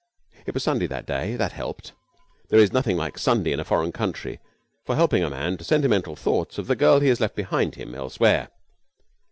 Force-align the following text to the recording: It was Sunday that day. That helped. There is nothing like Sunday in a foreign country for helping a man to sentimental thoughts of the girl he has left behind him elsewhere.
It 0.47 0.55
was 0.55 0.63
Sunday 0.63 0.87
that 0.87 1.05
day. 1.05 1.35
That 1.35 1.51
helped. 1.51 1.91
There 2.49 2.57
is 2.57 2.73
nothing 2.73 2.97
like 2.97 3.19
Sunday 3.19 3.51
in 3.51 3.59
a 3.59 3.63
foreign 3.63 3.91
country 3.91 4.39
for 4.83 4.95
helping 4.95 5.23
a 5.23 5.29
man 5.29 5.57
to 5.57 5.63
sentimental 5.63 6.15
thoughts 6.15 6.57
of 6.57 6.65
the 6.65 6.75
girl 6.75 7.01
he 7.01 7.09
has 7.09 7.19
left 7.21 7.35
behind 7.35 7.75
him 7.75 7.93
elsewhere. 7.93 8.47